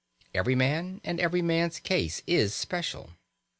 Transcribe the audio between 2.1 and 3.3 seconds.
is special.